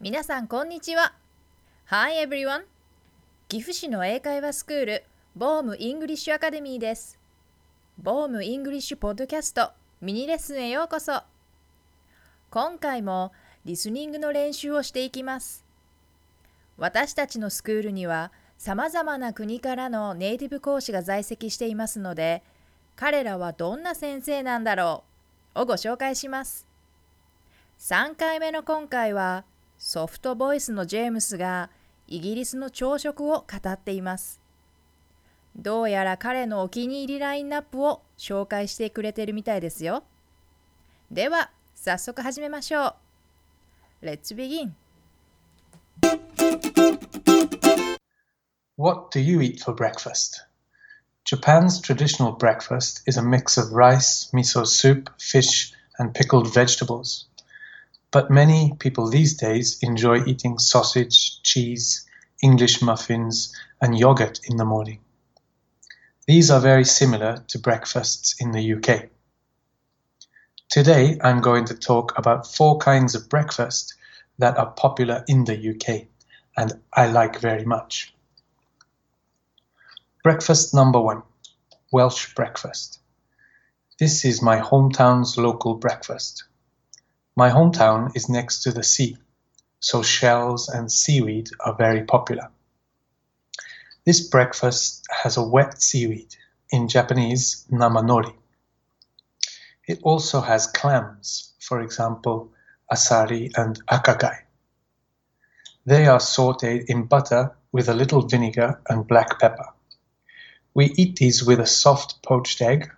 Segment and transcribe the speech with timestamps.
[0.00, 1.12] 皆さんこんにちは。
[1.86, 2.62] Hi everyone.
[3.48, 7.18] 岐阜市の英会話スクールボームイングリッシュアカデミーです。
[8.00, 11.24] ボームイングリッシュポッドキャストミニレッスンへようこそ。
[12.48, 13.32] 今回も
[13.64, 15.64] リスニングの練習をしていきます。
[16.76, 22.44] 私たちのスクールにはさまざまな国からのネイティブ講師が在籍していますので
[22.94, 25.02] 彼らはどんな先生なんだろ
[25.56, 26.68] うをご紹介します。
[27.80, 29.44] 3回目の今回は
[29.78, 31.70] ソフトボイスのジェームスが
[32.08, 34.40] イギリスの朝食を語っています
[35.56, 40.02] どうやら彼のお気に入りラインナップを紹介してくれてるみたいですよ
[41.12, 42.96] では早速始めましょ
[44.02, 44.72] う Let's begin
[48.76, 50.44] What do you eat for breakfast?
[51.24, 57.28] Japan's traditional breakfast is a mix of rice, miso soup, fish, and pickled vegetables.
[58.10, 62.06] But many people these days enjoy eating sausage, cheese,
[62.42, 65.00] English muffins, and yogurt in the morning.
[66.26, 69.10] These are very similar to breakfasts in the UK.
[70.70, 73.94] Today I'm going to talk about four kinds of breakfast
[74.38, 76.06] that are popular in the UK
[76.56, 78.14] and I like very much.
[80.22, 81.22] Breakfast number one
[81.90, 83.00] Welsh breakfast.
[83.98, 86.44] This is my hometown's local breakfast.
[87.38, 89.16] My hometown is next to the sea,
[89.78, 92.50] so shells and seaweed are very popular.
[94.04, 96.34] This breakfast has a wet seaweed,
[96.70, 98.34] in Japanese, namanori.
[99.86, 102.50] It also has clams, for example,
[102.92, 104.36] asari and akagai.
[105.86, 109.68] They are sauteed in butter with a little vinegar and black pepper.
[110.74, 112.90] We eat these with a soft poached egg,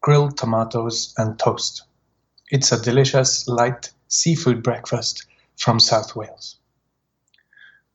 [0.00, 1.82] grilled tomatoes, and toast.
[2.50, 5.24] It's a delicious, light seafood breakfast
[5.56, 6.56] from South Wales.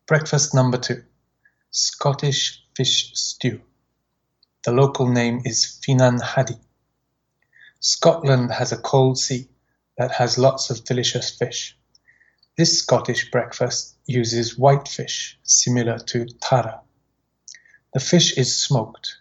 [0.08, 1.04] Breakfast number two
[1.70, 3.62] Scottish fish stew.
[4.66, 6.60] The local name is Finnan Haddie.
[7.80, 9.48] Scotland has a cold sea
[10.00, 11.78] that has lots of delicious fish.
[12.58, 16.82] This Scottish breakfast uses white fish, similar to tara.
[17.94, 19.16] The fish is smoked.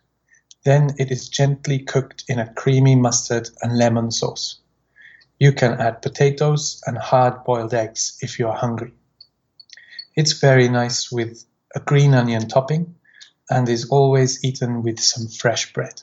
[0.64, 4.60] Then it is gently cooked in a creamy mustard and lemon sauce.
[5.38, 8.92] You can add potatoes and hard boiled eggs if you are hungry.
[10.16, 11.44] It's very nice with
[11.74, 12.96] a green onion topping
[13.48, 16.02] and is always eaten with some fresh bread.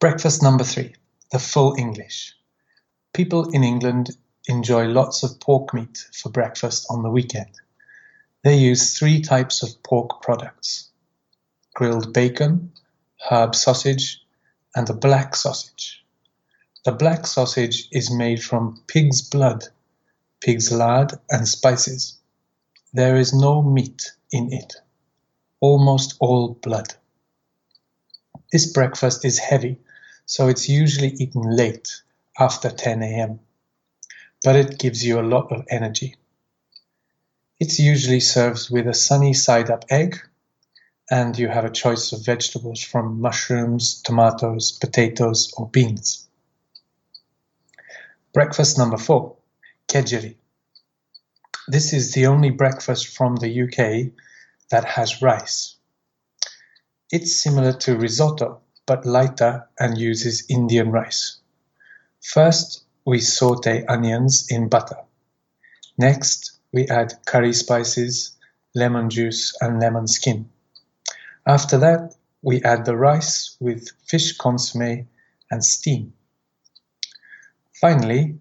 [0.00, 0.94] Breakfast number three
[1.30, 2.34] the full English.
[3.12, 4.16] People in England
[4.46, 7.50] enjoy lots of pork meat for breakfast on the weekend.
[8.42, 10.90] They use three types of pork products
[11.74, 12.72] grilled bacon,
[13.30, 14.20] herb sausage,
[14.76, 16.03] and a black sausage.
[16.84, 19.64] The black sausage is made from pig's blood,
[20.40, 22.18] pig's lard, and spices.
[22.92, 24.74] There is no meat in it,
[25.60, 26.94] almost all blood.
[28.52, 29.78] This breakfast is heavy,
[30.26, 32.02] so it's usually eaten late,
[32.38, 33.40] after 10 a.m
[34.44, 36.16] but it gives you a lot of energy.
[37.58, 40.20] It's usually served with a sunny side up egg,
[41.10, 46.23] and you have a choice of vegetables from mushrooms, tomatoes, potatoes, or beans.
[48.34, 49.36] Breakfast number four
[49.86, 50.34] kedgeree.
[51.68, 54.12] This is the only breakfast from the UK
[54.70, 55.76] that has rice.
[57.12, 61.36] It's similar to risotto but lighter and uses Indian rice.
[62.20, 64.98] First, we saute onions in butter.
[65.96, 68.36] Next, we add curry spices,
[68.74, 70.50] lemon juice, and lemon skin.
[71.46, 75.06] After that, we add the rice with fish consomme
[75.52, 76.13] and steam.
[77.84, 78.38] Finally,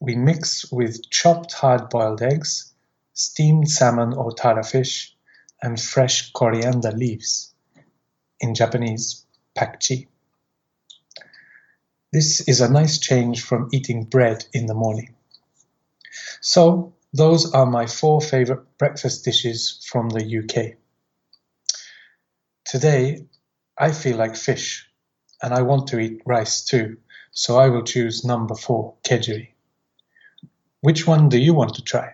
[0.00, 2.72] we mix with chopped hard boiled eggs,
[3.14, 5.16] steamed salmon or tara fish,
[5.62, 7.54] and fresh coriander leaves.
[8.40, 9.24] In Japanese,
[9.56, 10.08] pakchi.
[12.12, 15.14] This is a nice change from eating bread in the morning.
[16.40, 20.78] So, those are my four favorite breakfast dishes from the UK.
[22.64, 23.24] Today,
[23.78, 24.90] I feel like fish
[25.40, 26.96] and I want to eat rice too,
[27.31, 29.49] so I will choose number four, kedgeree.
[30.81, 32.13] Which one do you want to try?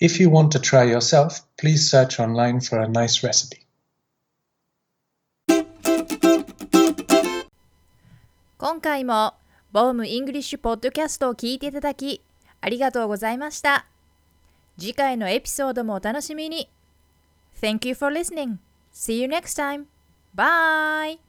[0.00, 3.64] If you want to try yourself, please search online for a nice recipe.
[8.58, 9.34] 今回も
[9.72, 12.22] ボームイングリッシュポッドキャストを聞いていただき
[12.60, 13.86] ありがとうございました。
[14.78, 16.70] 次回のエピソードもお楽しみに。
[17.60, 18.56] Thank you for listening.
[18.92, 19.86] See you next time.
[20.34, 21.27] Bye!